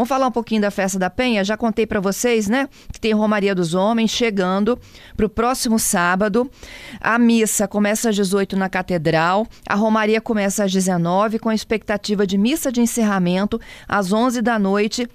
[0.00, 1.44] Vamos falar um pouquinho da Festa da Penha?
[1.44, 2.70] Já contei para vocês, né?
[2.90, 4.78] Que tem Romaria dos Homens chegando
[5.14, 6.50] para o próximo sábado.
[6.98, 12.26] A missa começa às 18 na Catedral, a Romaria começa às 19 com a expectativa
[12.26, 15.06] de missa de encerramento às 11 da noite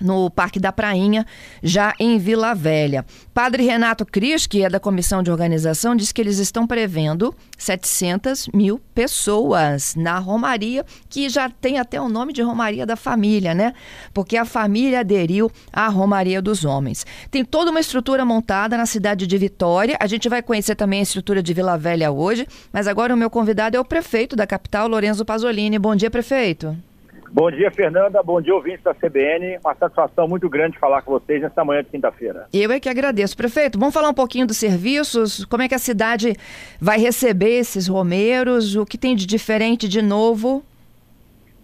[0.00, 1.26] no Parque da Prainha,
[1.62, 3.04] já em Vila Velha.
[3.34, 8.48] Padre Renato Cris, que é da comissão de organização, diz que eles estão prevendo 700
[8.54, 13.72] mil pessoas na Romaria, que já tem até o nome de Romaria da Família, né?
[14.12, 17.04] Porque a família aderiu à Romaria dos Homens.
[17.30, 19.96] Tem toda uma estrutura montada na cidade de Vitória.
[20.00, 23.30] A gente vai conhecer também a estrutura de Vila Velha hoje, mas agora o meu
[23.30, 25.78] convidado é o prefeito da capital, Lorenzo Pasolini.
[25.78, 26.76] Bom dia, prefeito.
[27.30, 28.22] Bom dia, Fernanda.
[28.22, 29.58] Bom dia, ouvintes da CBN.
[29.58, 32.46] Uma satisfação muito grande falar com vocês nesta manhã de quinta-feira.
[32.52, 33.36] Eu é que agradeço.
[33.36, 36.34] Prefeito, vamos falar um pouquinho dos serviços, como é que a cidade
[36.80, 40.64] vai receber esses romeiros, o que tem de diferente, de novo?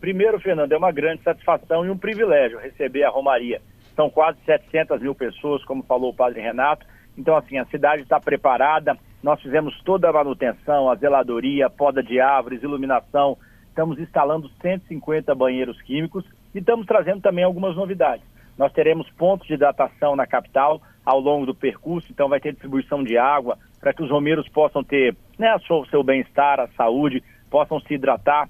[0.00, 3.62] Primeiro, Fernanda, é uma grande satisfação e um privilégio receber a Romaria.
[3.96, 6.84] São quase 700 mil pessoas, como falou o padre Renato.
[7.16, 8.98] Então, assim, a cidade está preparada.
[9.22, 13.38] Nós fizemos toda a manutenção, a zeladoria, poda de árvores, iluminação,
[13.74, 18.24] estamos instalando 150 banheiros químicos e estamos trazendo também algumas novidades.
[18.56, 23.02] Nós teremos pontos de hidratação na capital ao longo do percurso, então vai ter distribuição
[23.02, 27.80] de água para que os romeiros possam ter né, o seu bem-estar, a saúde, possam
[27.80, 28.48] se hidratar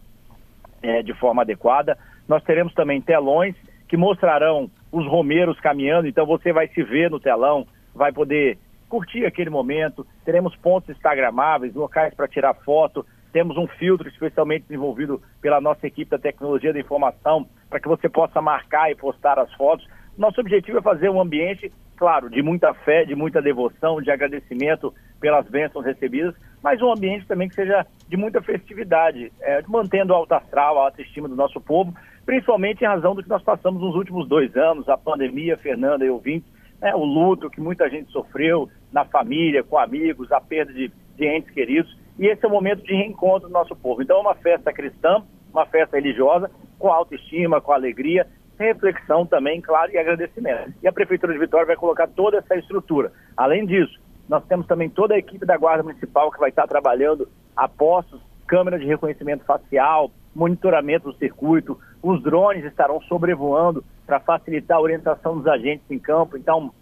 [0.83, 1.97] é, de forma adequada.
[2.29, 3.57] Nós teremos também telões
[3.89, 8.59] que mostrarão os romeiros caminhando, então você vai se ver no telão, vai poder
[8.91, 10.07] curtir aquele momento.
[10.23, 16.09] Teremos pontos instagramáveis, locais para tirar foto, temos um filtro especialmente desenvolvido pela nossa equipe
[16.09, 19.85] da tecnologia da informação para que você possa marcar e postar as fotos.
[20.17, 24.95] Nosso objetivo é fazer um ambiente, claro, de muita fé, de muita devoção, de agradecimento
[25.21, 26.33] pelas bênçãos recebidas,
[26.63, 30.85] mas um ambiente também que seja de muita festividade, é, mantendo o alto astral, a
[30.85, 31.93] autoestima do nosso povo,
[32.25, 36.09] principalmente em razão do que nós passamos nos últimos dois anos, a pandemia, Fernanda e
[36.09, 36.49] ouvintes,
[36.81, 41.27] né, o luto que muita gente sofreu na família, com amigos, a perda de, de
[41.27, 44.03] entes queridos e esse é o momento de reencontro do nosso povo.
[44.03, 48.27] Então é uma festa cristã, uma festa religiosa, com autoestima, com alegria,
[48.59, 50.73] reflexão também, claro, e agradecimento.
[50.83, 53.13] E a Prefeitura de Vitória vai colocar toda essa estrutura.
[53.37, 53.99] Além disso,
[54.29, 58.21] nós temos também toda a equipe da Guarda Municipal que vai estar trabalhando a postos,
[58.47, 65.37] câmera de reconhecimento facial, monitoramento do circuito, os drones estarão sobrevoando para facilitar a orientação
[65.39, 66.37] dos agentes em campo.
[66.37, 66.73] Então,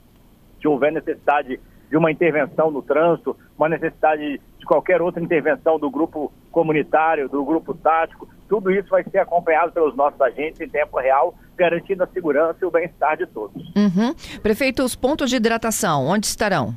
[0.60, 1.60] se houver necessidade
[1.90, 7.44] de uma intervenção no trânsito, uma necessidade de qualquer outra intervenção do grupo comunitário, do
[7.44, 12.06] grupo tático, tudo isso vai ser acompanhado pelos nossos agentes em tempo real, garantindo a
[12.06, 13.60] segurança e o bem-estar de todos.
[13.74, 14.14] Uhum.
[14.40, 16.74] Prefeito, os pontos de hidratação, onde estarão?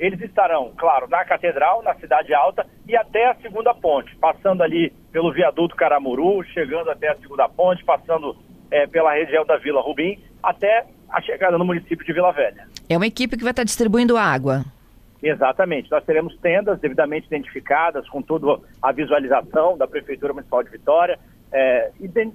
[0.00, 4.92] Eles estarão, claro, na Catedral, na Cidade Alta e até a segunda ponte, passando ali
[5.12, 8.36] pelo viaduto Caramuru, chegando até a segunda ponte, passando
[8.68, 12.66] é, pela região da Vila Rubim, até a chegada no município de Vila Velha.
[12.88, 14.64] É uma equipe que vai estar distribuindo água.
[15.22, 15.90] Exatamente.
[15.90, 21.18] Nós teremos tendas devidamente identificadas, com toda a visualização da Prefeitura Municipal de Vitória,
[21.52, 21.90] é,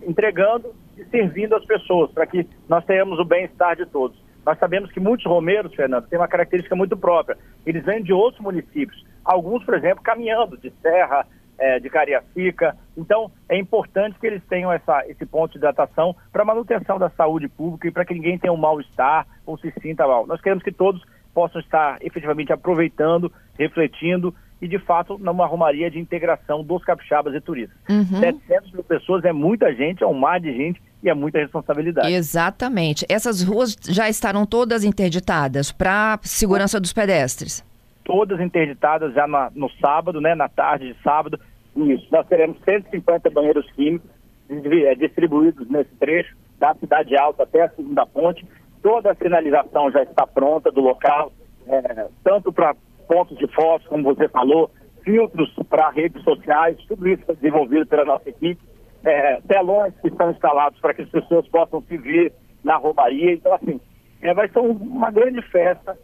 [0.07, 4.17] entregando e servindo as pessoas, para que nós tenhamos o bem-estar de todos.
[4.45, 7.37] Nós sabemos que muitos romeiros, Fernando, têm uma característica muito própria.
[7.65, 9.05] Eles vêm de outros municípios.
[9.25, 11.27] Alguns, por exemplo, caminhando de Serra,
[11.57, 12.77] é, de Cariacica.
[12.95, 17.47] Então, é importante que eles tenham essa, esse ponto de hidratação para manutenção da saúde
[17.47, 20.25] pública e para que ninguém tenha um mal-estar ou se sinta mal.
[20.25, 21.03] Nós queremos que todos
[21.37, 27.39] possam estar efetivamente aproveitando, refletindo e, de fato, numa romaria de integração dos capixabas e
[27.39, 27.77] turistas.
[27.87, 28.19] Uhum.
[28.19, 32.11] 700 mil pessoas é muita gente, é um mar de gente e é muita responsabilidade.
[32.11, 33.05] Exatamente.
[33.07, 37.63] Essas ruas já estarão todas interditadas para segurança dos pedestres?
[38.03, 41.37] todas interditadas já na, no sábado, né, na tarde de sábado.
[41.75, 44.09] Isso, nós teremos 150 banheiros químicos
[44.49, 48.45] é, distribuídos nesse trecho, da Cidade Alta até a segunda ponte.
[48.81, 51.31] Toda a sinalização já está pronta do local,
[51.67, 52.75] é, tanto para
[53.07, 54.69] pontos de fotos, como você falou,
[55.03, 58.61] filtros para redes sociais, tudo isso foi desenvolvido pela nossa equipe.
[59.03, 62.33] É, telões que estão instalados para que as pessoas possam se ver
[62.63, 63.33] na romaria.
[63.33, 63.79] Então, assim,
[64.21, 65.97] é, vai ser uma grande festa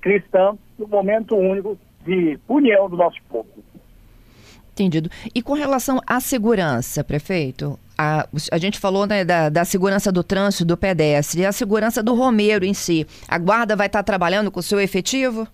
[0.00, 3.48] cristã, um momento único de união do nosso povo.
[4.72, 5.08] Entendido.
[5.34, 10.22] E com relação à segurança, prefeito, a, a gente falou né, da, da, segurança do
[10.22, 13.06] trânsito, do pedestre, e a segurança do romeiro em si.
[13.28, 15.46] A guarda vai estar trabalhando com o seu efetivo?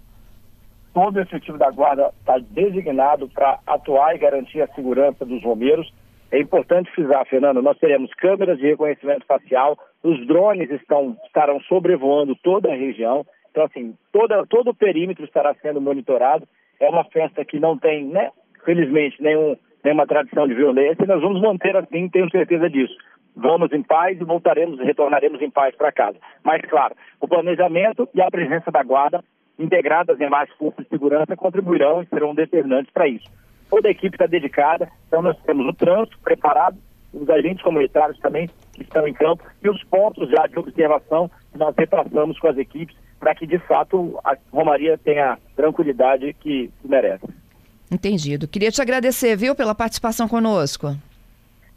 [0.93, 5.93] Todo o efetivo da guarda está designado para atuar e garantir a segurança dos romeiros.
[6.31, 12.35] É importante frisar, Fernando, nós teremos câmeras de reconhecimento facial, os drones estão, estarão sobrevoando
[12.37, 16.49] toda a região, então, assim, toda, todo o perímetro estará sendo monitorado.
[16.81, 18.31] É uma festa que não tem, né,
[18.65, 22.94] felizmente, nenhum, nenhuma tradição de violência e nós vamos manter assim, tenho certeza disso.
[23.34, 26.19] vamos em paz e voltaremos retornaremos em paz para casa.
[26.44, 29.23] Mas, claro, o planejamento e a presença da guarda
[29.58, 33.29] integradas em mais forças de segurança contribuirão e serão determinantes para isso.
[33.70, 36.76] Toda a equipe está dedicada, então nós temos o trânsito preparado,
[37.12, 41.58] os agentes comunitários também que estão em campo e os pontos já de observação que
[41.58, 46.70] nós repassamos com as equipes para que, de fato, a Romaria tenha a tranquilidade que
[46.84, 47.25] merece.
[47.93, 48.49] Entendido.
[48.49, 50.97] Queria te agradecer, viu, pela participação conosco.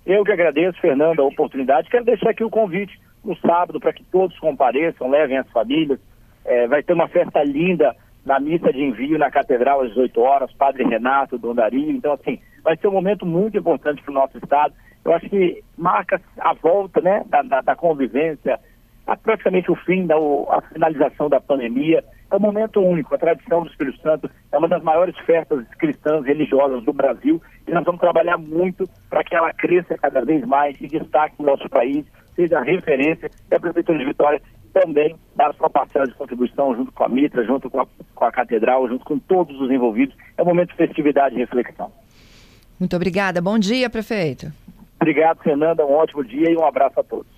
[0.06, 1.90] Eu que agradeço, Fernando, a oportunidade.
[1.90, 6.00] Quero deixar aqui o convite no sábado para que todos compareçam, levem as famílias.
[6.46, 7.94] É, vai ter uma festa linda
[8.26, 11.92] na missa de envio na Catedral às 18 horas, Padre Renato, Dom Dario.
[11.92, 14.74] Então, assim, vai ser um momento muito importante para o nosso Estado.
[15.04, 18.58] Eu acho que marca a volta né, da, da, da convivência,
[19.22, 22.04] praticamente o fim, da a finalização da pandemia.
[22.36, 23.16] É um momento único.
[23.16, 27.72] A tradição do Espírito Santo é uma das maiores festas cristãs religiosas do Brasil e
[27.72, 31.70] nós vamos trabalhar muito para que ela cresça cada vez mais e destaque o nosso
[31.70, 32.06] país,
[32.36, 34.42] seja referência e a Prefeitura de Vitória
[34.74, 38.32] também dar sua parcela de contribuição junto com a Mitra, junto com a, com a
[38.34, 40.14] Catedral, junto com todos os envolvidos.
[40.38, 41.90] É um momento de festividade e reflexão.
[42.78, 43.42] Muito obrigada.
[43.42, 44.52] Bom dia, prefeito.
[45.00, 45.86] Obrigado, Fernanda.
[45.86, 47.35] Um ótimo dia e um abraço a todos.